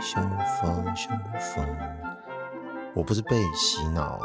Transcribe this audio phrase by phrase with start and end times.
[0.00, 1.66] 小魔方，小魔方，
[2.94, 4.20] 我不是被洗脑，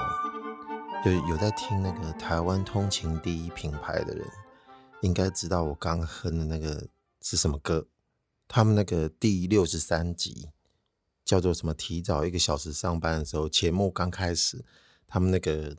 [1.03, 4.27] 有有在听那个台湾通勤第一品牌的人，
[5.01, 6.87] 应该知道我刚哼的那个
[7.19, 7.87] 是什么歌。
[8.47, 10.49] 他们那个第六十三集
[11.25, 11.73] 叫做什么？
[11.73, 14.63] 提早一个小时上班的时候，节目刚开始，
[15.07, 15.75] 他们那个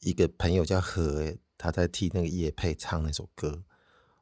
[0.00, 3.62] 一个朋友叫何，他在替那个叶配唱那首歌。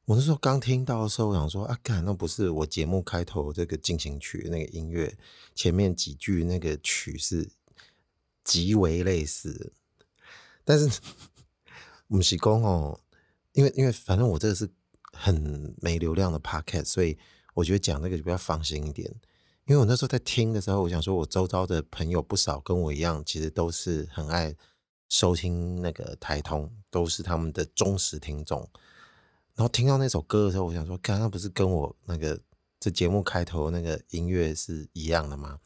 [0.07, 5.17] 我那时候刚听到的时候，我想说啊，干，那不是我节目开头这个进行曲那个音乐，
[5.55, 7.51] 前面几句那个曲是
[8.43, 9.73] 极为类似。
[10.65, 11.01] 但是
[12.09, 13.01] 不是说哦，
[13.53, 14.69] 因为因为反正我这个是
[15.13, 17.17] 很没流量的 pocket，所以
[17.55, 19.15] 我觉得讲那个就比较放心一点。
[19.67, 24.57] 因为我那时候在听的时候，我想说我周遭的朋友不少跟我一样，其实都是很爱
[25.09, 28.69] 收听那个台通，都是他们的忠实听众。
[29.55, 32.41] 然后听到那首歌的时候，我想说，刚刚不是跟我那个
[32.79, 35.59] 这节目开头那个音乐是一样的吗？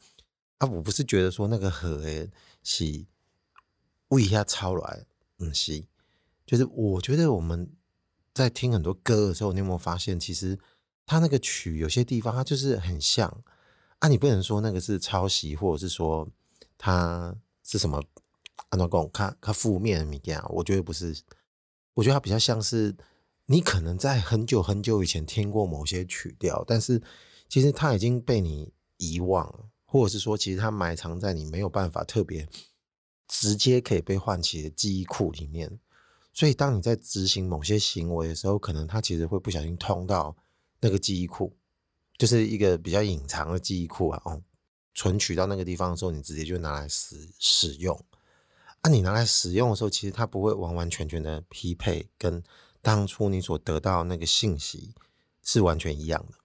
[0.57, 2.31] 啊，我不是觉得说那个和诶
[2.63, 3.05] 是
[4.07, 5.05] 为一下抄来，
[5.37, 5.83] 嗯，是，
[6.45, 7.69] 就是我觉得我们
[8.33, 10.57] 在听很多歌的时候，你有没有发现，其实
[11.05, 13.43] 它那个曲有些地方它就是很像
[13.99, 16.27] 啊，你不能说那个是抄袭，或者是说
[16.77, 18.01] 它是什么
[18.73, 18.77] 啊？
[18.77, 21.15] 那讲看看负面的物件，我觉得不是，
[21.93, 22.95] 我觉得它比较像是。
[23.45, 27.03] 你可能在很久很久以前听过某些曲调，但是
[27.49, 32.47] 其实它已经被你遗忘了，或者是说，其实它埋藏在你没有办法特别
[33.27, 35.77] 直接可以被唤起的记忆库里面。
[36.31, 40.33] 所以，当你在执行某些行为的时候，可能它其实会不小心通到
[40.79, 41.53] 那个记忆库，
[42.17, 44.21] 就是一个比较隐藏的记忆库啊。
[44.23, 44.41] 哦，
[44.95, 48.05] 存取到那个地方的时候，你直接就拿来使使用。
[48.83, 52.41] 啊，你拿来使用的时候，其实它不会完完全全的匹配跟。
[52.81, 54.93] 当初你所得到那个信息
[55.41, 56.37] 是完全一样的，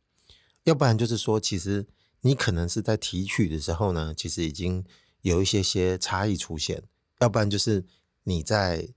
[0.63, 1.85] 要不然就是说，其实
[2.21, 4.85] 你可能是在提取的时候呢，其实已经
[5.23, 6.79] 有一些些差异出现；
[7.19, 7.85] 要不然就是
[8.23, 8.91] 你在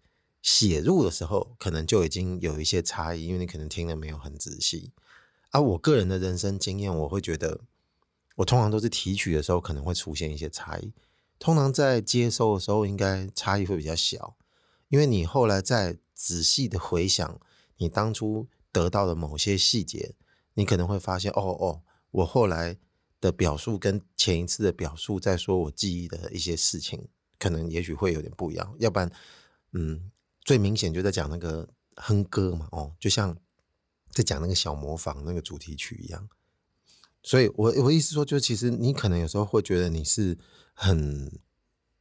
[0.43, 4.91] 写入的时候，可能就已经有一些差异，因为你可能听得没有很仔细。
[5.49, 7.61] 而我个人的人生经验，我会觉得，
[8.35, 10.93] 我通常都是提取的时候可能会出现一些差异，
[11.41, 14.37] 通常在接收的时候应该差异会比较小，
[14.87, 15.97] 因为你后来在。
[16.23, 17.41] 仔细的回想
[17.77, 20.13] 你当初得到的某些细节，
[20.53, 21.81] 你可能会发现，哦哦，
[22.11, 22.77] 我后来
[23.19, 27.07] 的表述跟前一次的表述，在说我记忆的一些事情，
[27.39, 28.75] 可能也许会有点不一样。
[28.77, 29.11] 要不然，
[29.71, 30.11] 嗯，
[30.45, 33.35] 最明显就在讲那个哼歌嘛，哦，就像
[34.11, 36.29] 在讲那个小模仿那个主题曲一样。
[37.23, 40.37] 所以我我意思说，就其实你可能有时候会觉得你是
[40.81, 41.39] 很。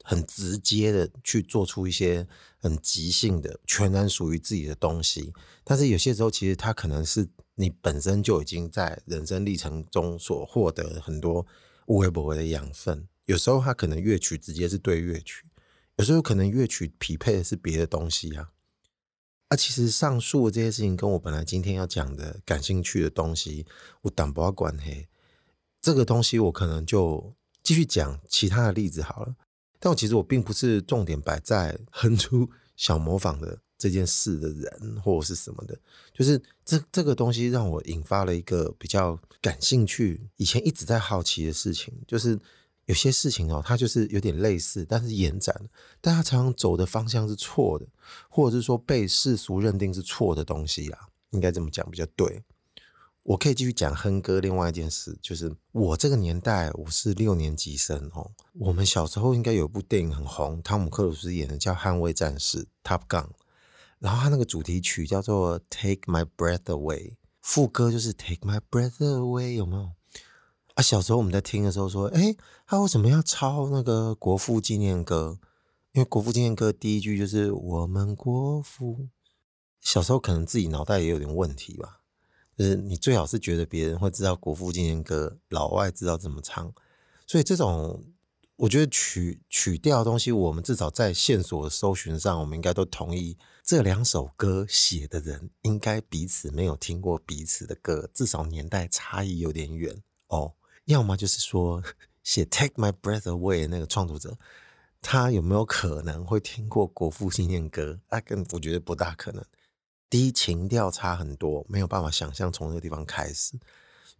[0.02, 2.26] 很直接的去做出一些
[2.58, 5.32] 很即兴的、全然属于自己的东西，
[5.62, 11.46] 但是有些时候其实它可能是你本身就已经在人生历程中所获得很多
[11.86, 13.06] 无微不微的养分。
[13.26, 15.46] 有时候它可能乐曲直接是对乐曲，
[15.96, 18.50] 有时候可能乐曲匹配的是别的东西啊。
[19.48, 23.66] 啊，其实上述的这些事情跟我本来今天要讲的感兴趣的东西，
[24.00, 25.06] 我挡不了关系。
[25.80, 27.34] 这个东西我可能就
[27.70, 29.32] 继续讲其他的例子好了。
[29.78, 35.78] 但我其实我并不是重点摆在哼出小模仿的这件事的人或者是什么的，
[36.12, 42.36] 就是这这个东西让我引发了一个比较感兴趣，以前一直在好奇的事情，就是
[42.86, 45.54] 有些事情哦，它就是有点类似，但是延展，
[46.00, 47.86] 但它常常走的方向是错的，
[48.28, 50.98] 或者是说被世俗认定是错的东西啦，
[51.30, 52.42] 应该这么讲比较对。
[53.30, 54.40] 我可以继续讲哼歌。
[54.40, 58.32] 另外一件事就是，我这个年代我是六年级生哦。
[58.54, 63.28] 我们小时候应该有一部电影很红，汤姆克鲁斯演的叫《捍卫战士》（Top Gun）。
[64.00, 67.10] 然后他那个主题曲叫做《Take My Breath Away》，
[67.40, 69.92] 副歌就是 “Take My Breath Away”，有没有？
[70.74, 72.36] 啊，小时候我们在听的时候说：“诶，
[72.66, 75.38] 他为什么要抄那个国父纪念歌？
[75.92, 79.06] 因为国父纪念歌第一句就是‘我们国父’。
[79.80, 81.98] 小时候可能自己脑袋也有点问题吧。”
[82.60, 86.70] 就是你最好是觉得别人会知道国父纪念歌，老外知道怎么唱，
[87.26, 88.04] 所以这种
[88.56, 100.52] 我觉得曲曲调的东西，我们至少在线索搜寻上，我们应该都同意，这两首歌写的人应该彼此没有听过彼此的歌，至少年代差异有点远哦。
[100.84, 101.82] 要么就是说
[102.22, 104.36] 写《Take My Breath Away》那个创作者，
[105.00, 108.00] 他有没有可能会听过国父纪念歌？
[108.10, 109.42] 那更我觉得不大可能。
[110.10, 113.56] 第一，情调差很多，没有办法想象从那个地方开始。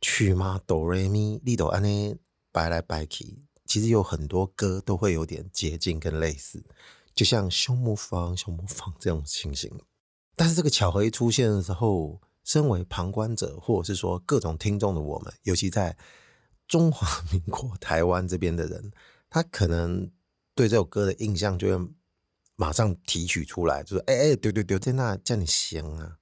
[0.01, 2.17] 曲吗，哆瑞咪，利哆安呢
[2.53, 6.65] 摆来摆去，其实有很多歌都会有点接近跟类似，
[7.13, 9.69] 就像小模仿、小模仿这种情形。
[10.37, 15.97] 但是这个巧合一出现的时候，身为旁观者或者是说各种听众的我们，尤其在
[16.69, 18.93] 中华民国台湾这边的人，
[19.29, 20.09] 他可能
[20.55, 21.89] 对这首歌的印象就会
[22.61, 26.19] 马上提取出来，就是哎哎，丢丢丢，在那叫你行啊。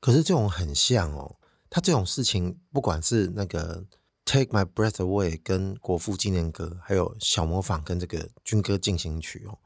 [0.00, 1.36] 可是这种很像哦，
[1.70, 3.86] 他这种事情，不管是那个。
[4.28, 9.56] Take My Breath Away 跟国父纪念歌，还有小模仿跟这个军歌进行曲哦，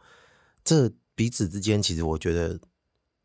[0.62, 2.60] 这彼此之间其实我觉得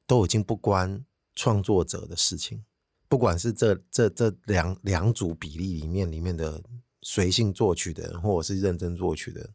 [0.08, 1.04] 都已经不关
[1.36, 2.64] 创作者的事情，
[3.10, 6.64] 不管是这这这两两组比例里面里面的
[7.02, 9.54] 随性作曲的人，或者是认真作曲的人，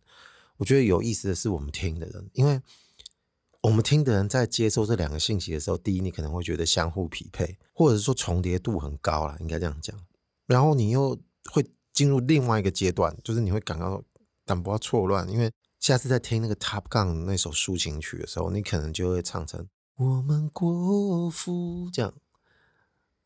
[0.58, 2.60] 我觉得有意思的是我们听的人，因为
[3.62, 9.96] 我们听的人在接收这两个信息的时候，第一你可能会觉得相互匹配，或者是说重叠度很高啦，应该这样讲，
[10.46, 11.18] 然后你又。
[11.50, 14.04] 会进入另外一个阶段，就是你会感到
[14.44, 19.66] 感不到错乱，因为下次在听那个 Top Gun 那首抒情曲的时候，你可能就会唱成
[19.96, 22.12] “我们国父”这样，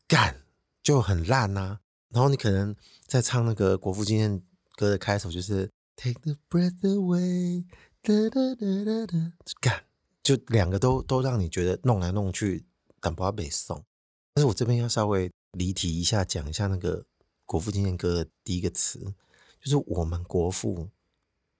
[0.07, 0.43] 干
[0.81, 1.79] 就很烂呐、
[2.09, 2.73] 然后你可能
[3.05, 4.41] 在唱那个国父纪念
[4.77, 7.65] 歌的开头，就是 “Take the breath away”，
[8.01, 9.83] 哒哒哒哒哒，干
[10.25, 12.65] 就两个都都让你觉得弄来弄去
[12.99, 13.85] 但不要被送。
[14.33, 17.05] 但是我这边要稍微离题一下，讲一下那个。
[17.47, 19.13] 国父纪念歌的第一个词
[19.61, 20.89] 就是“我们国父”，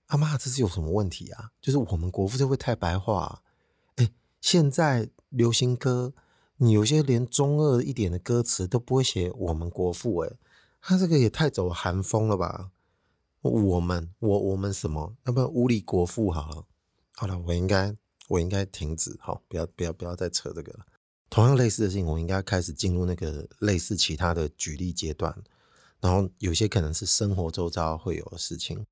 [0.09, 1.51] 阿妈，这是有什么问题啊？
[1.61, 3.41] 就是“我们国父”就会太白话啊。
[3.97, 4.09] 哎，
[4.41, 6.15] 现在流行歌，
[6.57, 10.31] 你有些连中二一点的歌词都不会写“我们国父”，哎，
[10.81, 12.71] 他这个也太走韩风了吧？
[13.41, 15.15] 我们，我我们什么？
[15.25, 16.65] 要不然无理国父好了。
[17.13, 17.95] 好了，我应该
[18.27, 20.85] 我应该停止，好，不要不要不要再扯这个了。
[21.29, 25.43] 同样类似的事情，我应该开始进入那个类似其他的举例阶段。
[26.01, 28.85] 然后有些可能是生活周遭会有的事情，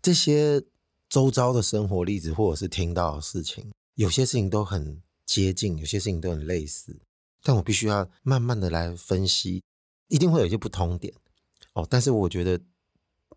[0.00, 0.62] 这些
[1.08, 7.00] 周遭的生活例子或者是听到的事情，有些事情都很接近，有些事情都很类似，
[7.42, 9.62] 但我必须要慢慢的来分析，
[10.08, 11.12] 一定会有一些不同点
[11.72, 11.84] 哦。
[11.90, 12.60] 但是我觉得，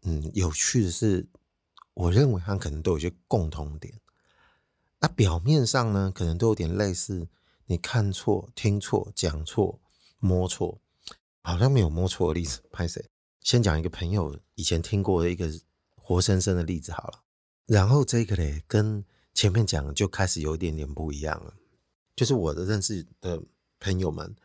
[0.04, 1.28] 嗯，有趣的是，
[1.96, 3.94] 我认为它可能都有一些共同点。
[5.02, 7.28] 那表面上呢，可能都有点类似，
[7.66, 9.80] 你看错、听错、讲错、
[10.20, 10.80] 摸错。
[11.42, 13.04] 好像没有摸错的例子，拍谁？
[13.42, 15.50] 先讲一个朋友以前听过的一个
[15.96, 17.24] 活生生的例子好了。
[17.66, 19.04] 然后这个嘞，跟
[19.34, 21.54] 前面讲的就开始有一点点不一样了。
[22.16, 23.42] 就是我的认识的
[23.80, 24.36] 朋友们，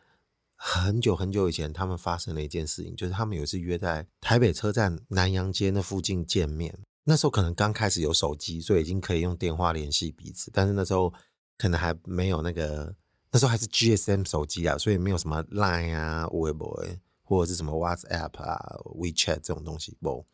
[0.54, 6.78] 很久很久以前，他们发生了一件事情，就是他们有一次约在台北车站南阳街那附近见面。
[7.04, 11.12] 那时候可能刚开始有手机，所以已经可以用电话联系彼此，但是那时候
[11.56, 12.94] 可能还没有那个。
[13.30, 16.80] 那时候还是 GSM 手机啊，所以没有什么 Line 啊、微博
[17.24, 20.24] 或者是什么 WhatsApp 啊、WeChat 这种东西不，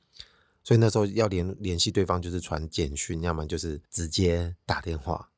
[0.62, 5.30] 所以那时候要联联系对方就是传简讯，要么就是直接打电话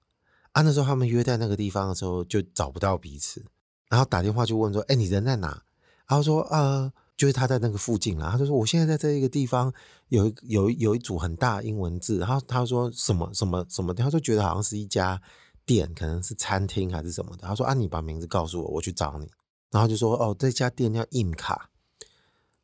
[0.50, 0.62] 啊。
[0.62, 3.44] 那时候他们约在那个地方的时候就找不到彼此，
[3.88, 5.62] 然后打电话就问说：“哎，你人在哪？”
[6.08, 6.92] 然后说：“呃，
[7.22, 9.72] 就是他在那个附近啦。”他就说：“我现在在这一个地方，
[10.08, 15.22] 有一有有一组很大英文字。”然后他说：“什么什么什么？”他就觉得好像是一家。
[15.64, 19.30] 店可能是餐厅还是什么的，他说啊，你把名字告诉我，我去找你。
[19.70, 21.70] 然后就说哦，这家店叫印卡。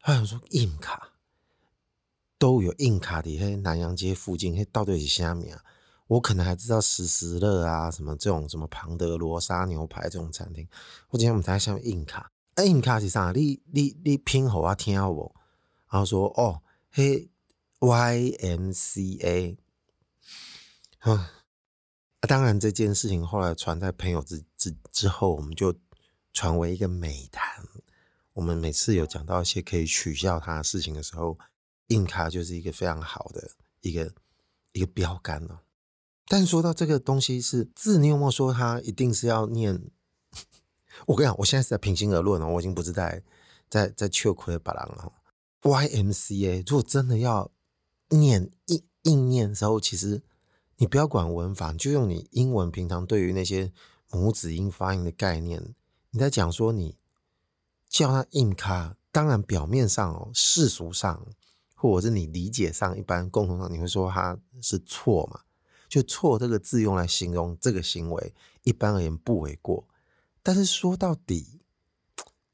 [0.01, 1.13] 他想说印卡
[2.41, 5.63] 都有印卡的，嘿，南阳街附近，嘿，到底是虾米啊？
[6.09, 10.67] 我可能还知道时时乐啊，什么这种什么庞德罗莎牛排这种餐厅。
[11.11, 13.31] 我今天我们才想印卡，哎，印卡是啥？
[13.31, 15.33] 你你你拼好啊，听好不？
[15.89, 16.61] 然后说哦，
[16.91, 17.31] 嘿
[17.79, 19.57] ，Y M C A，
[20.99, 21.31] 啊，
[22.23, 25.73] 当然这件事情后来传在朋友之之之后，我们就
[26.33, 27.65] 传为一个美谈。
[28.33, 31.39] 我们每次有讲到一些可以取笑他的事情的时候，
[31.87, 34.13] 硬卡就是一个非常好的一个
[34.73, 35.63] 一个标杆了。
[36.27, 39.93] 但说到这个东西是字，你有没有说他一定是要念？
[41.07, 43.23] 我跟你讲，我现在是在平心而论哦，我已经不是在
[43.69, 45.13] 在在秋葵巴郎了。
[45.63, 47.51] YMCA，如果真的要
[48.11, 50.23] 念硬硬念的时候，其实。
[50.81, 53.73] 你不要管文法，就用你英文平常对于那些
[54.13, 55.75] 母子音发音的概念，
[56.13, 56.97] 你在讲说你
[57.89, 61.27] 叫他印卡，当然表面上哦，世俗上
[61.75, 65.41] 或者是你理解上，一般共同上你会说他是错嘛？
[65.89, 69.85] 就错这个字用来形容这个行为，一般而言不为过。
[70.43, 71.61] 但是说到底，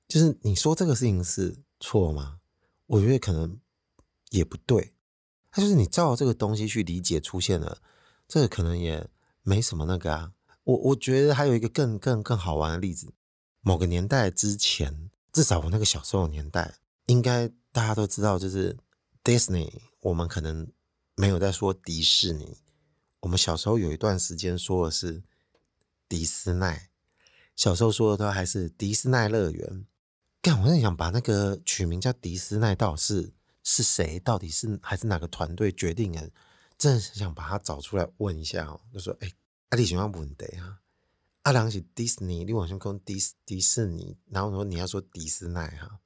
[0.09, 2.41] 就是你说这个事情是错吗？
[2.87, 3.59] 我觉得可能
[4.31, 4.95] 也不对。
[5.51, 7.81] 它就是你照这个东西去理解出现了。
[8.27, 9.09] 这个可能也
[9.43, 10.33] 没什么那个啊，
[10.65, 13.13] 我我觉得还有一个更更更好玩的例子，
[13.61, 18.77] 某个年代之前，至少我那个小时候的年代，应该大家都知道，就是
[19.23, 20.73] Disney，我们可能
[21.15, 22.57] 没有在说迪士尼，
[23.21, 25.23] 我们小时候有一段时间说的是
[26.09, 26.91] 迪斯奈，
[27.57, 29.87] 小时候说的都还是迪斯尼乐园。
[30.43, 33.33] 干，我在想把那个取名叫迪斯尼，到底是
[33.63, 34.19] 是谁？
[34.21, 36.31] 到底是还是哪个团队决定的？
[36.77, 38.81] 真的是想把他找出来问一下哦。
[38.93, 39.35] 就说，哎、欸，
[39.71, 40.81] 阿里喜欢问的啊？
[41.43, 46.01] 阿良是迪士尼，你往上讲迪迪士尼，然后说你要说迪斯尼哈，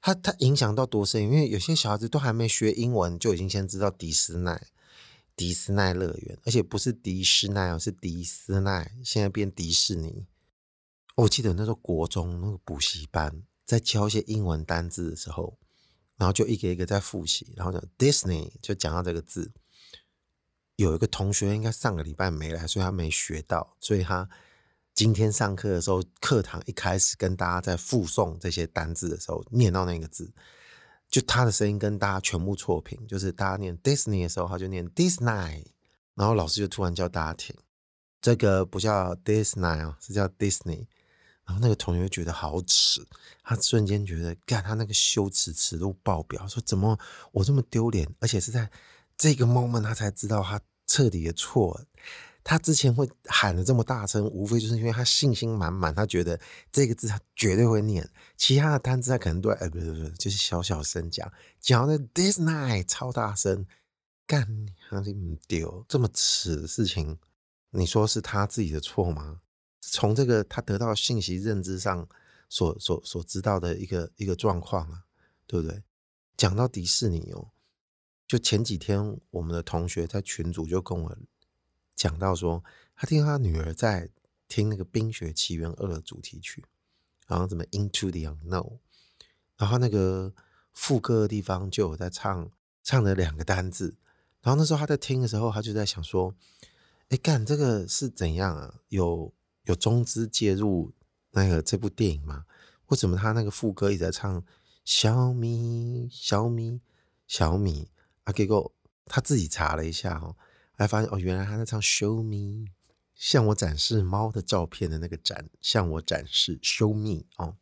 [0.00, 1.22] 他他影响到多深？
[1.22, 4.50] 因为有些小孩子都还没学英文，就已经先知道迪斯尼。
[5.34, 8.68] 迪斯尼乐园，而且不是迪士尼哦，是迪斯尼，
[9.04, 10.26] 现在变迪士尼。
[11.16, 15.58] 我记得那时候国中那个补习班在教一些英文单字的时候，
[16.16, 19.52] 然后就一个一个在复习，然后就 Disney 就讲到这个字。
[20.76, 24.28] 有一个同学应该上个礼拜没来，所以他没学到，所以他
[24.92, 30.34] 今天上课的时候，课堂一开始跟大家在复诵这些单字的时候，念到那个字。
[31.08, 35.64] 就他的声音跟大家全部错频，就是大家念 Disney 的时候，他就念 Disney，
[36.14, 37.56] 然后老师就突然叫大家停，
[38.20, 40.88] 这个不叫 Disney 啊，是叫 Disney。
[41.46, 43.06] 然后那个同学觉得好耻，
[43.42, 46.98] 他瞬间觉得，干他那个羞耻耻度爆表，说怎么
[47.32, 48.70] 我这么丢脸，而且是在
[49.16, 51.80] 这个 moment 他才知道他彻底的错。
[52.48, 56.38] 他之前会喊得这么大声，无非就是因为他信心满满，他觉得
[56.70, 63.66] 这个字他绝对会念，其他的单字他可能都哎不不不，就是小小声讲，讲的 this night 超大声，
[64.28, 67.18] 干你还是唔丢这么耻的事情，
[67.70, 69.40] 你说是他自己的错吗？
[69.96, 72.06] 从这个他得到信息认知上
[72.50, 75.04] 所所所知道的一个一个状况啊，
[75.46, 75.82] 对不对？
[76.36, 77.48] 讲到迪士尼哦，
[78.28, 81.16] 就前几天我们的同学在群组就跟我。
[81.94, 82.62] 讲到说，
[82.94, 84.10] 他听他女儿在
[84.48, 86.62] 听那个《冰雪奇缘二》的主题曲，
[87.26, 88.80] 然后怎么 Into the Unknown，
[89.56, 90.34] 然后那个
[90.74, 92.50] 副歌的地方就有在唱，
[92.82, 93.96] 唱了两个单字。
[94.42, 96.34] 然后那时候他在听的时候，他就在想说
[97.08, 98.80] ：“哎，干这个是怎样啊？
[98.88, 99.32] 有
[99.66, 100.92] 有中资介入
[101.30, 102.46] 那个这部电影吗？
[102.86, 104.42] 为什么他那个副歌一直在唱
[104.84, 106.80] 小米小米
[107.28, 107.88] 小米
[108.24, 108.32] 啊？
[108.32, 108.72] 结果
[109.04, 110.34] 他自己查了一下哦。”
[110.78, 112.66] 还发现哦，原来他在唱 “Show me”，
[113.14, 117.56] 向我展示猫的照片的那个展，向我展示 “Show me” 哦，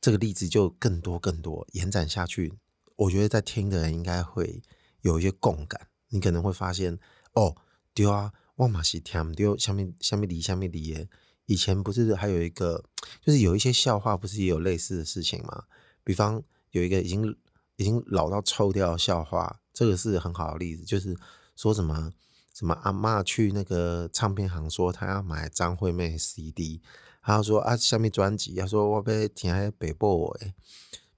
[0.00, 2.54] 这个例子就更多更多延展下去。
[2.94, 4.62] 我觉得在听的人应该会
[5.00, 5.88] 有一些共感。
[6.10, 7.00] 你可能会发现
[7.32, 7.56] 哦，
[7.92, 11.08] 对啊，我嘛是听对，下面下面离下面离耶。
[11.46, 12.84] 以前不是还有一个，
[13.24, 15.64] 就是有一些笑话，不是也有类似的事情吗？
[16.04, 17.36] 比方有一个已经
[17.76, 21.16] 已经老到臭掉的笑话，这个是很好的例子，就是
[21.56, 22.12] 说什么。
[22.54, 26.82] 什么阿嬷去那个唱片行说她要买张惠妹 CD，
[27.22, 30.54] 她说啊下面专辑，她说我被听那北部诶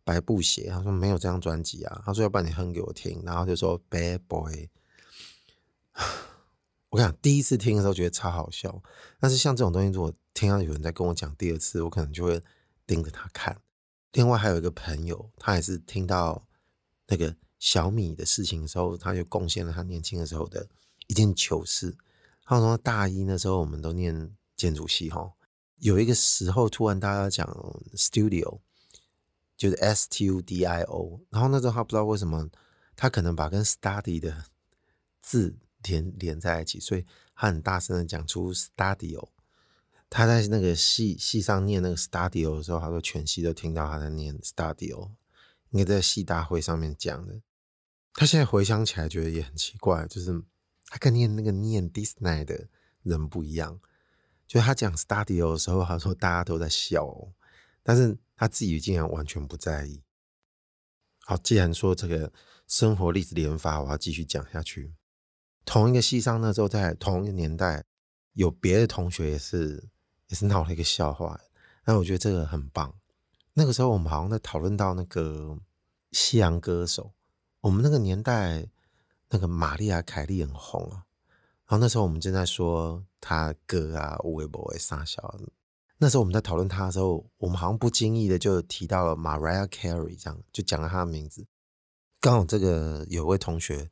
[0.05, 4.69] 白布鞋，她说没有这张专辑啊，她说要不然你哼给我听，然后就说 Bad Boy。
[6.91, 8.83] 我跟你讲，第一次听的时候觉得超好笑，
[9.19, 12.43] 但是像这种东西，如果听到有人在跟我讲第二次，我可能就会
[12.87, 13.61] 盯着他看。
[14.13, 16.47] 另外还有一个朋友，他也是听到
[17.07, 20.69] 那个小米的事情的时候，他就贡献了他年轻的时候的。
[21.07, 21.97] 一件糗事，
[22.45, 25.33] 他说大一那时候我们都念建筑系哈，
[25.79, 27.45] 有一个时候突然大家讲
[27.97, 28.61] studio，
[29.57, 32.49] 就是 S T U D I O，然后那时候他不知道为什么，
[32.95, 34.45] 他可能把跟 study 的
[35.21, 39.29] 字连连在一起，所以他很大声的讲出 studio。
[40.09, 45.11] 他在那个戏戏上念那个 studio 的时候，他说全系都听到他在念 studio，
[45.71, 47.41] 应该在戏大会上面讲的。
[48.15, 50.43] 他现在回想起来觉得也很奇怪，就是。
[50.93, 52.67] 他跟念那个念 Disney 的
[53.05, 53.79] 人不一样，
[54.45, 57.33] 就他讲 studio 的时候，他说大家都在笑喔，
[57.85, 60.03] 但是他自己竟然完全不在意。
[61.21, 62.33] 好，既然说这个
[62.67, 64.93] 生活例子连发，我要继续讲下去。
[65.65, 67.85] 同一个系上那时候，在同一个年代，
[68.33, 69.89] 有别的同学也是
[70.29, 71.41] 也是闹了一个笑话，
[71.85, 72.95] 那我觉得这个很棒。
[73.55, 75.59] 那个时候我们好像在讨论到那个
[76.13, 77.13] 西洋歌手，
[77.61, 78.69] 我们那个年代。
[79.33, 81.07] 那个玛丽亚凯莉很红啊，
[81.69, 85.39] 然后那时候我们正在说她歌啊，无微不微撒小。
[85.99, 91.47] 那时候我们在讨论她的时候，我们好像不经意的就提到了 Maria Carey，这样就讲了她的名字。
[92.19, 93.89] 刚好这个有位同学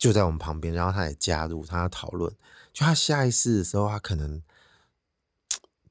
[0.00, 2.34] 就在我们旁边，然后他也加入他讨论。
[2.72, 4.42] 就他下一次的时候，他可能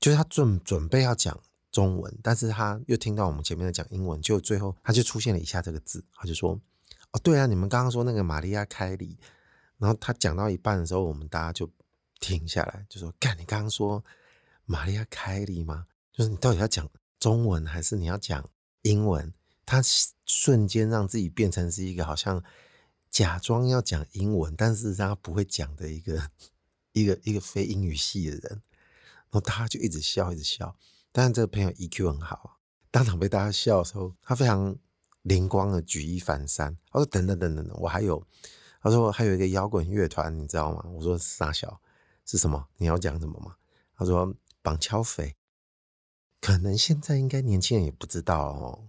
[0.01, 1.39] 就是他准准备要讲
[1.71, 6.59] 中文，但是他又听到我们前面在讲英文，就最后他就出现了以下这个字，他就说。
[7.11, 9.17] 哦，对啊，你们刚刚说那个玛丽亚凯莉，
[9.79, 11.67] 然后他讲到一半的时候，我们大家就
[12.19, 14.05] 停下来，就说：“干，你刚刚说
[14.65, 15.87] 玛丽亚凯莉吗？
[16.13, 16.87] 就是你到底要讲
[17.17, 18.47] 中文还是你要讲
[18.83, 19.33] 英文？”
[19.65, 19.81] 他
[20.27, 22.43] 瞬间让自己变成是一个好像
[23.09, 26.29] 假装要讲英文，但是他不会讲的一个
[26.93, 28.61] 一个一个非英语系的人。
[29.31, 30.75] 然后他就一直笑，一直笑。
[31.11, 34.75] 但是这个朋友 EQ 很好，当场被大家笑的时候，他非常
[35.21, 36.75] 灵光的举一反三。
[36.91, 38.25] 他说：“等等等等等，我还有，
[38.81, 41.79] 他说还有一个摇滚乐团，你知道吗？”我说：“傻小
[42.25, 42.67] 是什么？
[42.77, 43.55] 你要讲什么吗？”
[43.95, 45.35] 他说：“绑敲匪。”
[46.41, 48.88] 可能现在应该年轻人也不知道哦。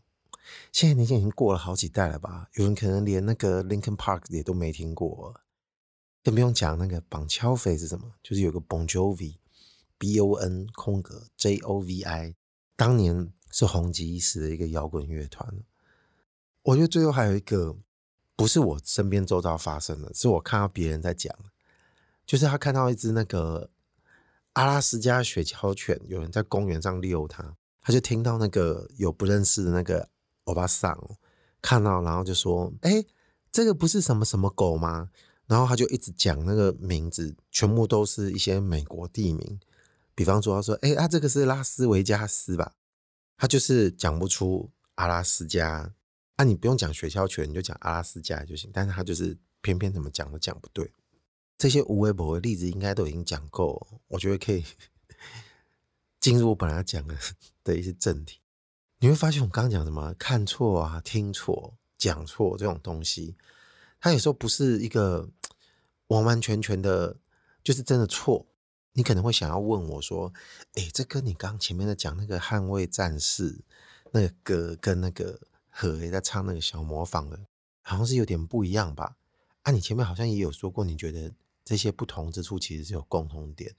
[0.73, 2.49] 现在年轻已经过了好几代了吧？
[2.55, 5.41] 有人可能连那个 Linkin Park 也都没听过，
[6.23, 8.15] 更不用讲那个绑敲匪是什么？
[8.23, 12.35] 就是有个 Bon Jovi，B O N 空格 J O V I，
[12.77, 15.63] 当年是红极一时的一个摇滚乐团。
[16.63, 17.77] 我觉得最后还有一个，
[18.37, 21.35] 不是我身边周遭发生的，是我看到别人在讲，
[22.25, 23.71] 就是他看到一只那个
[24.53, 30.09] 阿拉斯加雪橇犬，有人在公园上遛它，他就听到那个有不认识的那个。
[30.45, 31.19] 欧巴桑
[31.63, 33.05] 看到，然后就说：“哎、
[33.53, 35.11] 这个不是什么什么狗吗？”
[35.47, 39.61] 然后他就一直讲那个名字，全部都是一些美国地名。
[40.15, 42.75] 比方说，他说：“哎、欸，啊，这个是拉斯维加斯吧？”
[43.37, 45.93] 他就是讲不出阿拉斯加。
[46.37, 48.71] 啊，你不用讲学校犬，你就讲阿拉斯加就行。
[48.73, 50.93] 但是他就是偏偏怎么讲都讲不对。
[51.59, 54.65] 这些无微博的例子应该都已经讲够，我觉得可以
[56.21, 57.15] 进入本来讲的
[57.65, 58.40] 的一些正题。
[59.03, 63.35] 你会发现，我刚刚讲什么看错啊、听错、讲错这种东西，
[63.99, 65.31] 它有时候不是一个
[66.09, 67.17] 完完全全的，
[67.65, 68.47] 就是真的错。
[68.93, 70.31] 你可能会想要问我说
[70.77, 73.53] ：“诶，这跟你刚前面的讲那个《捍卫战士》
[74.13, 75.41] 那个歌跟那个
[75.71, 77.41] 何也在唱那个小模仿的，
[77.81, 79.17] 好像是有点不一样吧？”
[79.63, 81.33] 啊，你前面好像也有说过，你觉得
[81.65, 83.75] 这些不同之处其实是有共同点。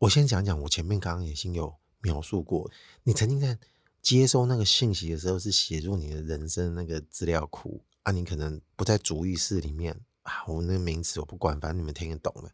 [0.00, 2.70] 我先讲讲，我前面刚刚也先有描述过，
[3.04, 3.58] 你曾经在。
[4.06, 8.12] 接收那个信息的时候，是写入你的人生那个资料库啊。
[8.12, 12.52] 你可能不在主意识里面啊，我那个名词我不管，反正你们听得懂的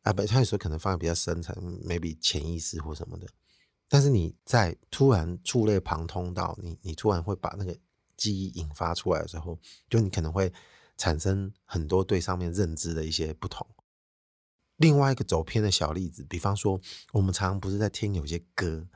[0.00, 0.12] 啊。
[0.14, 3.26] 不，他有时候可能放在比较深层，maybe 潜意识或什么的。
[3.90, 7.76] 但是你在突然触类旁通到你，你突然会把那个
[8.16, 9.58] 记忆引发出来的时候，
[9.90, 10.50] 就你可能会
[10.96, 13.66] 产生很多对上面认知的一些不同。
[14.78, 16.80] 另外一个走偏的小例子，比方说，
[17.12, 18.88] 我们常常不是在听有些歌。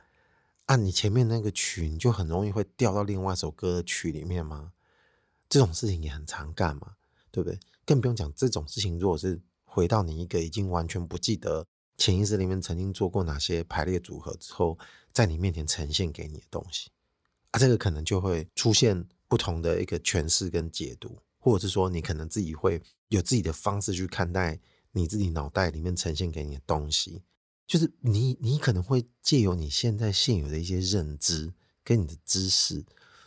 [0.67, 4.71] 那、啊、你前面那个曲，你就很容易会掉到另外一首歌的曲里面吗？
[5.49, 6.95] 这种事情也很常干嘛，
[7.29, 7.59] 对不对？
[7.85, 14.79] 更不用讲这种事情，如果是回到你一个已经完全不记得潜意识里面曾经做过哪些排列组合之后，
[15.11, 16.89] 在你面前呈现给你的东西，
[17.49, 24.57] 啊，这个可能就会出现不同的一个诠释跟解读，或者是说你可能自己会有自己的方式去看待
[24.93, 27.23] 你自己脑袋里面呈现给你的东西。
[27.67, 32.83] 就是你，你可能会借由你现在现有的一些认知跟你的知识，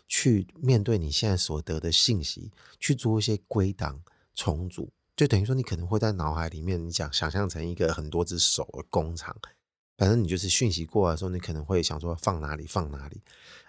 [0.06, 4.02] 去面对你现在所得的信息，去做一些归档
[4.34, 9.34] 重组，就等于说你可能会在脑海里面，你想想象成一个很多只手的工厂，
[9.96, 13.22] 反正你就是讯息过来的时候，你可能会想说放哪里放哪里，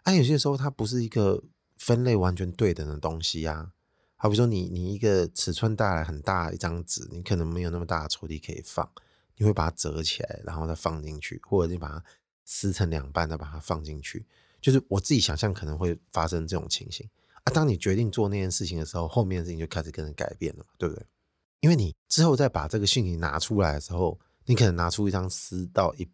[0.04, 1.42] 啊，有些时候它不是一个
[1.78, 3.72] 分类完全对等的东西啊，
[4.18, 8.92] 好比说你你一个尺寸带来很大一张纸，你可能没有那么大的抽屉可以放。
[9.38, 12.04] 你会把它折起来，然后再放进去，或者你把它
[12.46, 14.26] 撕成两半，再把它放进去。
[14.62, 17.08] 就是我自己想象可能会发生这种情形
[17.44, 17.52] 啊。
[17.54, 21.06] 当你决定做那件事情的时候，后面的事情就开始跟着改变了嘛，对不对？
[21.60, 26.08] 因为你之后再把这个讯息拿出来的时候，你可能拿出一张撕到一，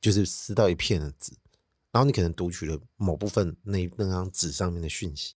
[0.00, 1.32] 就是撕到一片的纸，
[1.90, 5.34] 然后你可能读取了某部分那那张纸上面的讯息。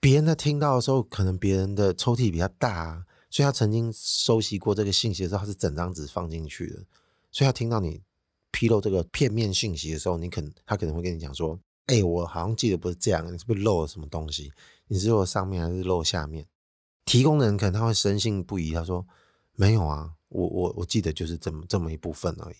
[0.00, 3.06] 别人在听到的时候，可能别人的抽屉比较大。
[3.30, 6.84] 所以他曾经收集过这个信息的时候，他是整张纸放进去的。
[7.30, 8.02] 所以他听到你
[8.50, 14.52] 披露这个片面信息的时候，你可能他可能会跟你讲说：“哎、我好像记得不是这样，你是不是漏了什么东西？
[14.88, 16.46] 你是漏上面还是漏下面？”
[17.06, 19.06] 提供的人可能他会深信不疑，他说
[19.54, 22.56] ：“没有啊，我我我记得就是这么这么一部分而已。”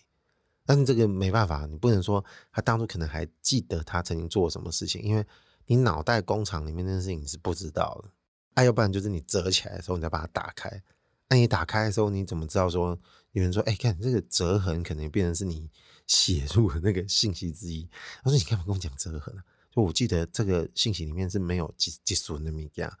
[0.65, 5.25] 但是这个没办法，你不能说他当初可能还记得他曾经做什么事情，因为
[5.65, 8.09] 你脑袋工厂里面那件事情你是不知道的。
[8.53, 10.83] 啊，要不然就是你折起来的时候，你再把它打开。
[11.29, 12.99] 那你打开的时候，你怎么知道说
[13.31, 15.69] 有人说，哎、欸，看这个折痕可能变成是你
[16.05, 17.87] 写入的那个信息之一？
[18.21, 19.41] 他说你干嘛跟我讲折痕呢？
[19.73, 22.97] 就我记得这个信息里面是没有几几损的米价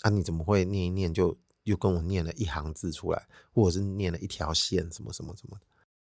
[0.00, 5.58] 啊，你怎么会念一念就又跟我念了一行字出来，或者是念了一条线什么什么什么？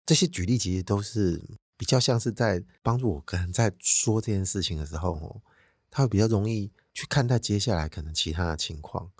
[0.04, 1.40] 这些举例其实都是
[1.76, 5.40] 比较像是在帮助我可能在说这件事情的时候，哦，
[5.88, 6.72] 他会比较容易。
[6.92, 9.10] 去看待接下来可能其他的情况，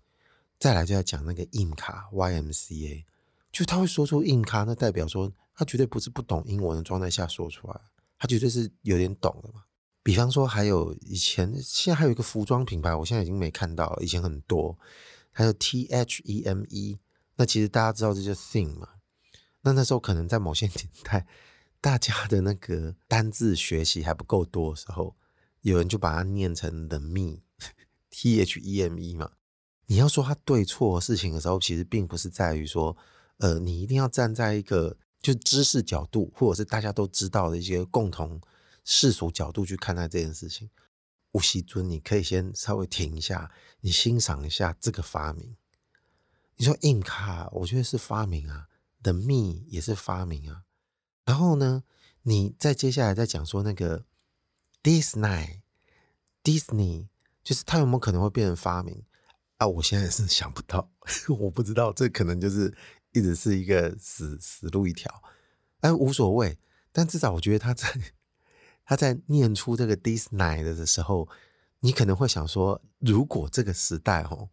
[0.59, 3.05] 再来就要讲那个硬卡 YMCA，
[3.51, 7.81] 就他会说出硬卡，那代表说他绝对不是不懂英文的状态下说出来，
[8.19, 9.65] 他绝对是有点懂的嘛。
[10.05, 14.77] 比方说，还有以前现在还有一个服装品牌，我现在已经没看到了，以前很多，
[15.31, 16.99] 还有 THEME，
[17.37, 18.89] 那其实大家知道这叫 thing 嘛？
[19.63, 21.25] 那那时候可能在某些 年代
[21.81, 25.15] 大家的那个单字学习还不够多的时候，
[25.61, 27.39] 有人就把它念成 the me
[28.13, 29.33] T H E M E 嘛。
[29.87, 32.97] 你要说他对错事情的时候，其实并不是在于说，
[33.39, 38.41] 呃，你一定要站在一个就知识角度，或者是大家都知道的一些共同
[38.85, 40.71] 世俗角度去看待这件事情。
[41.33, 45.57] 吴锡尊，你可以先稍微停一下，你欣赏一下这个发明。
[46.57, 48.69] 你说印卡，我觉得是发明啊
[49.03, 50.65] ，the me 也是发明啊。
[51.25, 51.85] 然后呢，
[52.23, 54.05] 你再接下来再讲说那个
[54.83, 57.07] Disney，Disney
[57.43, 59.05] 就是它有没有可能会变成发明？
[59.59, 60.91] 啊，我现在是想不到，
[61.39, 62.77] 我不知道，这可能就是
[63.13, 65.23] 一直是一个死死路一条，
[65.81, 66.59] 哎，无所谓。
[66.91, 67.89] 但至少我觉得他在
[68.85, 71.29] 他在念出这个 Disney 的时候，
[71.81, 74.51] 你可能会想说，如果这个时代哦，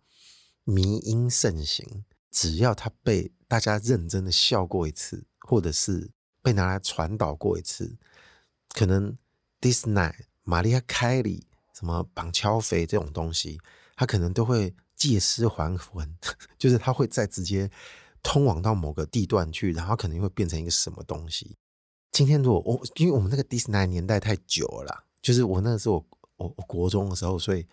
[0.64, 7.98] 迷因盛行，只要他被大家认真的笑过一次，或者是被拿来传导过一次，
[8.70, 9.18] 可能
[9.60, 11.48] Disney、玛丽亚·凯莉、
[11.80, 13.60] 什么绑敲肥这种东西，
[13.96, 14.76] 他可能都会。
[15.00, 16.18] 借尸还魂，
[16.60, 17.72] 就是它会再直接
[18.22, 21.56] 通往到某个地段去，然后可能会变成一个什么东西。
[22.12, 27.66] 今天如果我因为我们那个 Disney 年代太久了，就是我那个时候我我国中的时候，所以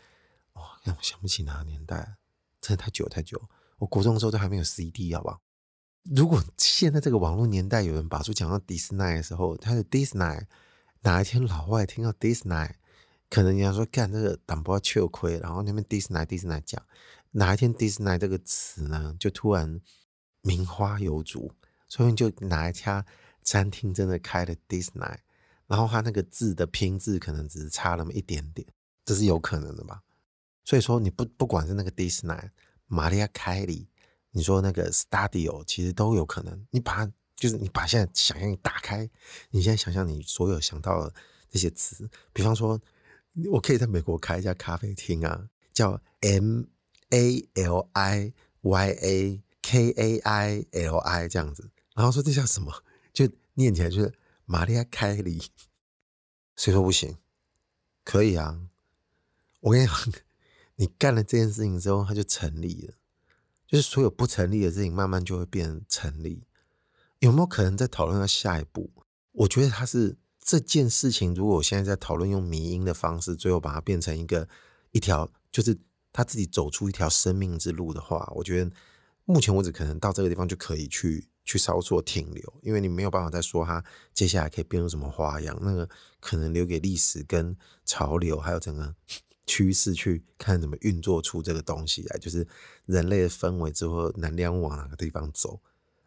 [0.53, 2.17] 哇，让我想不起哪个年代，
[2.61, 3.43] 真的太久太久。
[3.79, 5.41] 我国中的时候都还没有 CD，好不好？
[6.05, 10.45] 如果现在这个网络年代有人把书讲到 Disney 的时候，他的 Disney
[11.01, 12.75] 哪一天老外听到 Disney，
[13.29, 16.83] 可能人家说干这个胆不要吃亏，然后那边 Disney Disney 讲。
[17.33, 19.81] 哪一天 Disney 这个词呢，就突然
[20.41, 21.53] 名花有主，
[21.87, 23.05] 所以就哪一家
[23.43, 25.19] 餐厅真的开了 Disney，
[25.67, 28.67] 然后它那个字的拼字可能只是差那么一点点，
[29.05, 30.03] 这是有可能的吧？
[30.65, 32.51] 所以说你不不管是那个 Disney、
[32.87, 33.89] 玛利亚凯莉，
[34.31, 36.67] 你说那个 Studio，其实都有可能。
[36.71, 39.11] 你把它就是你把现在想象你打开，
[39.51, 41.15] 你现在想象你所有想到的
[41.51, 42.81] 这些词，比方说
[43.53, 46.65] 我可以在美国开一家咖啡厅啊，叫 M。
[47.11, 52.83] A L I Y A K A I L I 这样子，然后说这叫什么？
[53.13, 54.13] 就念起来就是
[54.45, 55.41] 玛丽亚凯莉。
[56.57, 57.17] 谁说不行？
[58.03, 58.61] 可以啊！
[59.61, 59.97] 我跟你讲，
[60.75, 62.95] 你干了这件事情之后，它就成立了。
[63.69, 66.43] 就是所有不成立的事情，慢慢就会变成立。
[67.21, 68.91] 有没有可能再讨论到下一步？
[69.31, 71.35] 我觉得它是这件事情。
[71.35, 74.49] 如果我现在在讨论用迷因的方式，最后把它变成一个
[74.93, 75.77] 一条，就是。
[76.19, 78.73] 他自己走出一条生命之路的话，我觉得
[79.27, 85.87] 目前为止可能到这个地方就可以去去稍作停留，因为你没有办法再说他接下来可以变出什么花样，那个
[86.19, 87.55] 可能留给历史跟
[87.85, 88.95] 潮流还有整个
[89.47, 92.49] 趋势去看怎么运作出这个东西来，就是
[92.87, 95.61] 人类的氛围之后能量往哪个地方走，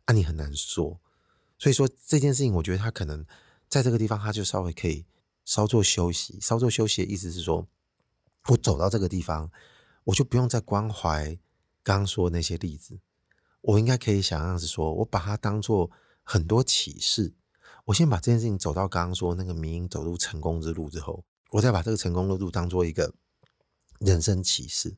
[0.06, 0.99] 啊，你很难说。
[1.60, 3.23] 所以说这件事情，我觉得他可能
[3.70, 5.06] 在这个地方他就稍微可以
[5.46, 7.68] 稍作休息，稍作休息的意思是说，
[8.48, 9.50] 我走到这个地方。
[10.06, 11.38] 我就不用再关怀
[11.84, 13.00] 刚刚说的那些例子，
[13.62, 15.92] 我应该可以想象是说，我把它当做
[16.24, 17.36] 很多启示。
[17.86, 23.14] 我先把这件事情走到刚刚说那个迷营走入成功之路之后，我再把这个成功的路当做一个
[24.00, 24.98] 人生启示。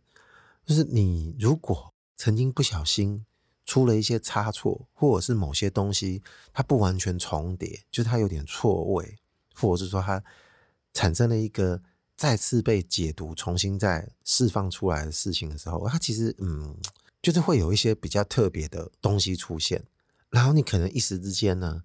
[0.64, 3.26] 就是你如果曾经不小心
[3.72, 9.18] 出了一些差错，或者是某些东西它不完全重叠，就是它有点错位，
[9.56, 10.22] 或者是说它
[10.94, 11.82] 产生了一个。
[12.18, 16.78] 再次被解读、重新再释放出来的事情的时候，它其实嗯，
[17.20, 19.84] 就是会有一些比较特别的东西出现。
[20.30, 21.82] 然后你可能一时之间呢，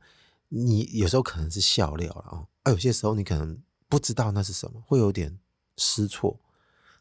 [0.50, 5.38] 你有时候可能是笑料了啊，而有些时候你可能不知道那是什么，会有点
[5.78, 6.38] 失措。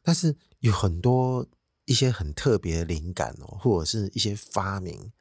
[0.01, 1.45] 但是有很多
[1.85, 5.11] 一些很特别的灵感哦，或者是一些发明，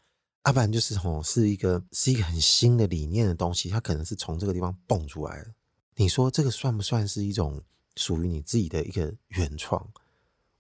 [0.44, 5.54] 要不然就是哦，是一个是一个很新的理念的东西，它可能是从这个地方蹦出来的。
[5.96, 7.62] 你说这个算不算是一种？
[7.96, 9.92] 属于你自己的一个原创，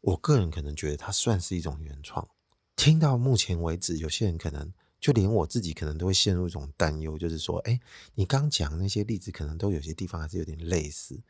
[0.02, 2.28] 我个人可能觉得它算是一种原创。
[2.76, 7.80] 听到目前为止，有些人可能就连我自己可能都会陷入一种担忧，就是说，哎，
[8.14, 11.24] 你刚讲那些例子，可能都有些地方还是有点类似。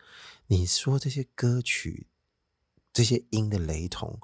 [0.49, 2.07] 你说这些歌曲、
[2.93, 4.21] 这些音的雷同，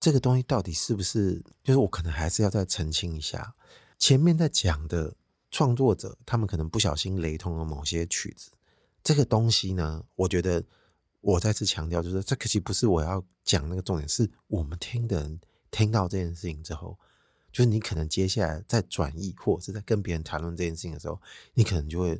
[0.00, 1.40] 这个东西到底是不是？
[1.62, 3.54] 就是我可能还是要再澄清一下。
[3.98, 5.14] 前面在讲的
[5.50, 8.50] 创作者，他们可能不小心雷同了某些曲子，
[9.04, 10.64] 这个东西呢，我觉得。
[11.22, 15.38] 我再次强调，就是这可惜不是我要讲那个重点，是我们听的人
[15.70, 16.98] 听到这件事情之后，
[17.52, 21.20] 就是你可能接下来在转译或者是在跟别人谈论这件事情的时候，
[21.52, 22.18] 你可能就会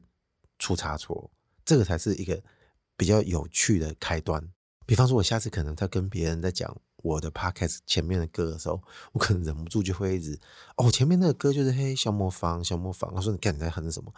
[0.58, 1.30] 出差错，
[1.64, 2.44] 这个才是一个
[2.94, 4.46] 比较有趣的开端。
[4.84, 8.82] 比方说，我下次可能在跟别人在讲我的 podcast 前面的歌的时候，
[9.12, 10.38] 我可能忍不住就会一直
[10.76, 14.12] 哦，前面那个歌就是嘿小魔方小魔方，他说你看你在哼什么？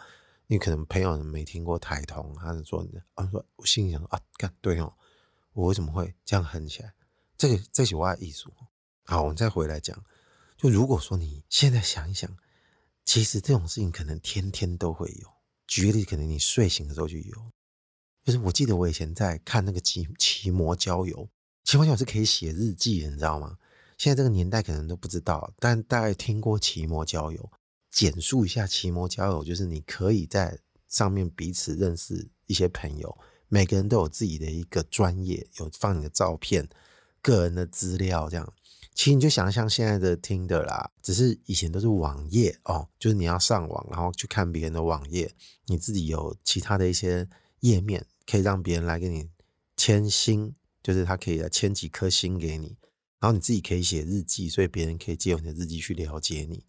[0.47, 4.93] 你可能朋友没听过台通，他是说，他说我心里想啊，干对哦，
[5.53, 6.93] 我为什么会这样哼起来？
[7.37, 8.53] 这个这是我的艺术。
[9.05, 10.03] 好，我们再回来讲，
[10.57, 12.29] 就如果说你现在想一想，
[13.05, 15.29] 其实这种事情可能天天都会有。
[15.65, 17.51] 举个例，可能你睡醒的时候就有。
[18.23, 21.27] 就是我记得我以前在看那个骑骑摩交友，
[21.63, 23.57] 奇摩交友是可以写日记的，你知道吗？
[23.97, 27.51] 现在这个年代可能都不知道，但大概听过奇摩交友。
[27.89, 36.67] 简述一下奇摩交友，就是你可以在上面彼此认识一些朋友，每个人都有自己的一个专业，有放你的照片、
[37.21, 38.51] 个人的资料这样。
[38.95, 45.31] 其实你就想象现在的听的啦，只是以前都是网页哦，就是你要上网，然后去看别人的网页，
[45.67, 49.29] 你自己有其他的一些页面，可以让别人来给你
[49.77, 52.77] 签新，就是他可以来签几颗星给你，
[53.19, 56.65] 然后你自己可以写日记，所以别人可以借用你的日记去了解你。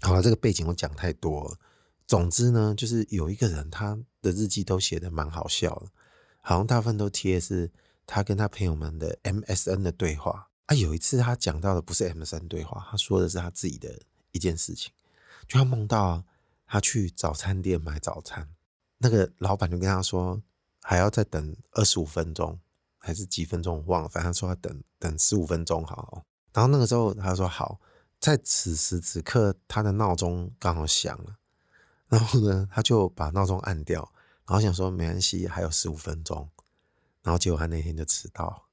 [0.00, 1.58] 好了，这个背景我讲太多了。
[2.06, 5.90] 总之呢，就是有一个人，他的日记都写得蛮好笑的，
[6.40, 7.70] 好像大部分都贴是
[8.06, 10.48] 他跟他朋友们的 MSN 的对话。
[10.66, 14.00] 啊，有一次他讲到的不是 MSN 对话，他说的是他自己的
[14.30, 14.92] 一件事情，
[15.48, 16.24] 就他梦到
[16.66, 18.48] 他去早餐店买早餐，
[18.98, 20.40] 那个老板就跟他说
[20.82, 22.58] 还要再等二十五分钟，
[23.06, 26.24] 还是几分钟忘了，反正说要等等十五分钟好。
[26.52, 27.80] 然后那个时候他说好，
[28.18, 31.36] 在此时此刻他的闹钟刚好响了，
[32.08, 34.12] 然后呢他就把闹钟按掉，
[34.44, 36.50] 然后想说没关系，还有十五分钟，
[37.22, 38.64] 然后结果他那天就迟到。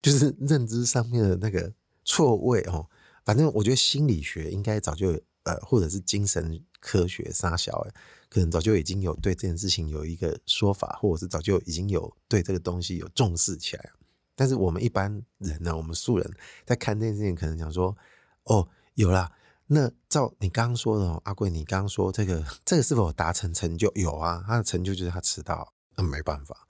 [0.00, 1.74] 就是认知上面的那个
[2.06, 2.88] 错位哦，
[3.22, 7.86] 反正我觉得心理学应该早就呃，或者是精神科学沙小，
[8.28, 13.90] 可能早就已经有对这件事情有一个说法，或者是早就已经有对这个东西有重视起来。
[14.34, 16.28] 但是我们一般人呢，我们素人
[16.64, 17.96] 在看这件事情，可能想说
[18.44, 19.30] 哦，有啦。
[19.66, 23.92] 那照你刚刚说的，阿贵，你刚刚说这个这个是否达成成就？
[23.94, 26.66] 有啊，他的成就就是他迟到，那没办法。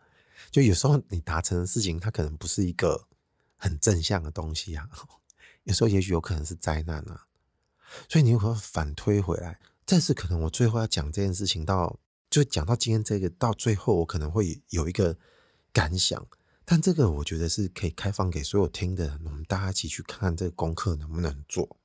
[0.50, 3.06] 就有时候你达成的事情，它可能不是一个。
[3.62, 4.88] 很正向的东西啊，
[5.64, 7.26] 有时候也许有可能是灾难啊，
[8.08, 9.60] 所以你会反推回来。
[9.90, 11.98] 这是可能我最后要讲这件事情到，
[12.30, 15.18] 就讲到今天这个到最后，我可能会有一个
[15.72, 16.28] 感想，
[16.64, 21.76] 但这个我觉得是可以开放给所有听的人，我们大家一起去看看这个功课能不能做，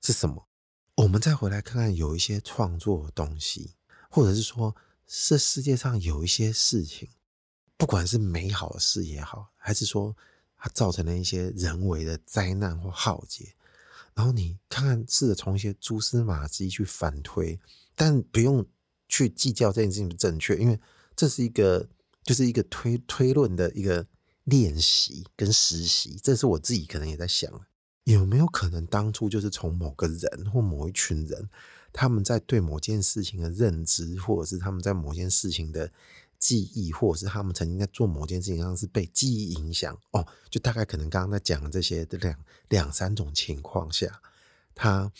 [0.00, 0.46] 是什么？
[0.94, 3.74] 我们再回来看看有一些创作的东西，
[4.08, 7.08] 或者是说这世界上有一些事情，
[7.76, 10.16] 不管是美好的事也好，还是说。
[10.58, 13.54] 它造成了一些人为的灾难或浩劫，
[14.16, 17.60] 然后你看看，试着从一些蛛丝马迹去反推，
[17.94, 18.66] 但不用
[19.08, 20.80] 去计较这件事情的正确，因为
[21.14, 21.88] 这是一个
[22.24, 24.06] 就是一个推推论的一个
[24.44, 26.18] 练习跟实习。
[26.22, 27.48] 这是我自己可能也在想，
[28.04, 31.48] 有没有可能当初就是从某个人或某一群人，
[31.92, 35.92] 他们在对某件事情的认知，或者是他们在某件事情的。
[36.38, 44.20] 记忆，或者是他们曾经在做某件事情上是被记忆影响哦，就大概可能刚刚在讲的这些两两三种情况下，
[44.74, 45.12] 它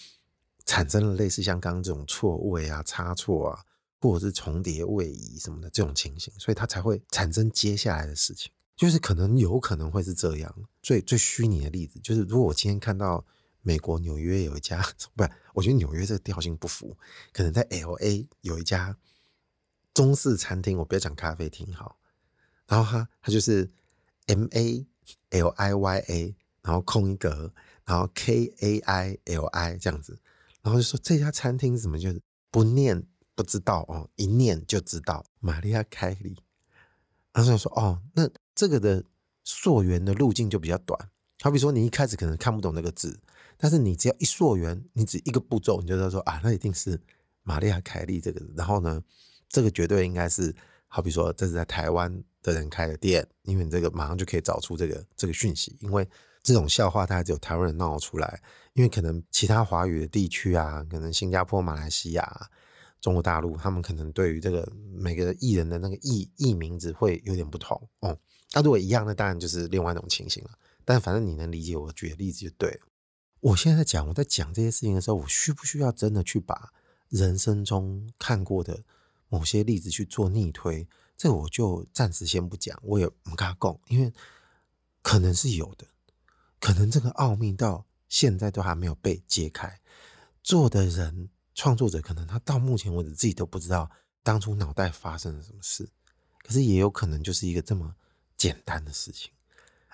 [0.64, 3.64] 产生了类似像刚刚这种错位啊、差错啊，
[4.00, 8.50] 或者是重叠位移什么的这种情形，所以它才会产生接下来的事情。
[8.76, 10.54] 就是可能有可能会是这样。
[10.82, 13.24] 最最虚拟的例子就是，如果我今天看到
[13.62, 14.84] 美国纽约有一家，
[15.16, 15.24] 不，
[15.54, 16.96] 我觉得纽约这个调性不符，
[17.32, 18.96] 可能在 LA 有一家。
[19.96, 21.96] 中式餐厅，我不要讲咖啡厅好，
[22.66, 23.70] 然后它它就是
[24.26, 24.86] M A
[25.30, 27.50] L I Y A，然后空一格，
[27.86, 30.18] 然后 K A I L I 这样子，
[30.60, 32.10] 然后就说这家餐厅怎么就
[32.50, 36.36] 不念不知道哦，一念就知道玛丽亚凯莉，
[37.32, 39.02] 然后就说哦，那这个的
[39.44, 41.08] 溯源的路径就比较短，
[41.40, 43.18] 好比说你一开始可能看不懂那个字，
[43.56, 47.00] 但是你只要一溯源，你只一个步骤，你就知道说啊，那一定是
[47.44, 49.02] 玛丽亚凯莉这个，然后呢？
[49.56, 50.54] 这个绝对应该是，
[50.86, 56.06] 好比说这是在台湾的人开的店，因为你这个马上就可以找出这个这个讯息，因为
[56.42, 58.42] 这种笑话它只有台湾人闹出来，
[58.74, 62.50] 因为可能其他华语的地区啊，可能新加坡、马来西亚、
[63.00, 68.14] 中国大陆，他们可能对于这个每个艺人的那个艺艺名字会有点不同哦。
[68.52, 70.50] 那如果一样，那当然就是另外一种情形了。
[70.84, 72.80] 但反正你能理解我举的例子就对了。
[73.40, 76.72] 我现在在讲，我在讲这些事情的时候，我需不需要真的去把
[77.08, 78.80] 人生中看过的？
[79.28, 84.12] 某些例子去做逆推，这我就暂时先不讲，我也不敢讲，因为
[85.02, 85.86] 可能是有的，
[86.60, 89.80] 可能这个奥秘到现在都还没有被揭开。
[90.42, 93.90] 做的人，创作者可能他到目前为止自己都不知道
[94.22, 95.88] 当初脑袋发生了什么事，
[96.42, 97.94] 可是也有可能就是一个这么
[98.36, 99.32] 简单的事情。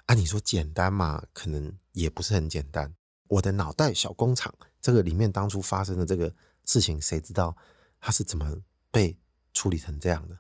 [0.05, 1.25] 啊，你说简单嘛？
[1.33, 2.95] 可能也不是很简单。
[3.29, 6.35] 我的脑袋小工厂，这个里面当初发生的这个
[6.67, 7.57] 事情，谁知道
[7.99, 8.61] 它是怎么？
[8.91, 9.17] 被
[9.53, 10.39] 处理成这样的，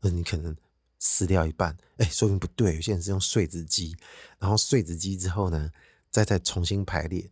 [0.00, 0.56] 那你可能
[0.98, 2.74] 撕掉一半，哎，说明不对。
[2.74, 3.96] 有些人是用碎纸机，
[4.38, 5.70] 然后碎纸机之后呢，
[6.10, 7.30] 再再重新排列，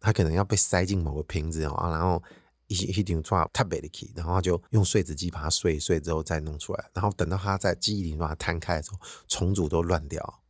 [0.00, 2.22] 它可能要被塞进某个瓶子啊，然后
[2.66, 10.42] 一一定抓特别的 key，然后就用碎纸机把它碎一碎之后再弄出来，然后等到它在记忆里把它摊开的时候，重组都乱掉。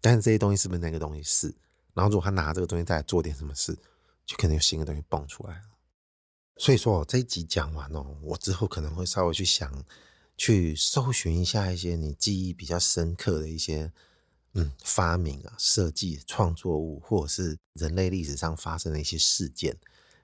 [0.00, 1.54] 但是这些东西是不是那个东西是？
[1.94, 3.72] 然后如果他拿这个东西再来做点什么事，
[4.26, 5.62] 就可能有新的东西蹦出来了。
[6.56, 9.84] 所以说，这一集讲完哦，我之后可能会稍微去想，
[10.36, 13.92] 去搜寻一下一些你记忆比较深刻的一些
[14.52, 19.76] 嗯发明啊、设计、创作物，或者是人类历史上发生的一些事件，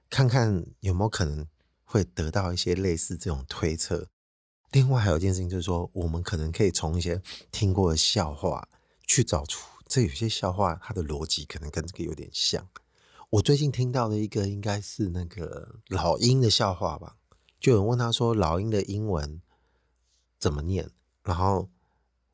[0.09, 1.45] 看看有没有可能
[1.83, 4.07] 会得到一些类似这种推测。
[4.71, 8.69] 另外还有一件事情就是说，我们可能可以从一些听过的笑话
[9.05, 9.67] 去找出。
[9.85, 12.65] 这有些笑话，它的逻辑可能跟这个有点像。
[13.31, 17.15] 我最近听到的一个应该是那个老鹰的笑话吧？
[17.61, 19.41] 就有人问他说：“老鹰的英文
[20.37, 20.91] 怎么念？”
[21.23, 21.69] 然后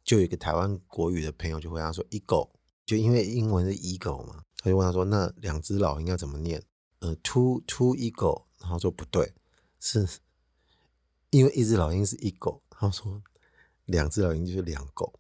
[0.04, 2.50] 就有一个台湾国语的朋友就回答说：“eagle。”
[2.84, 6.64] 就因为英文是 eagle 嘛，他就问他说：“那两只老鹰要怎么念？”
[7.00, 8.46] 呃，two two eagle。
[8.60, 9.36] 然后说不对，
[9.80, 10.08] 是
[11.30, 12.62] 因为一只老鹰是 eagle。
[12.72, 13.22] 他说
[13.86, 15.20] 两只老鹰就是两狗。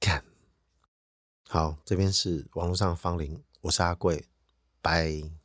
[0.00, 0.24] 看。
[1.48, 4.24] 好，这边是网络上的芳邻，我是阿贵，
[4.80, 5.41] 拜。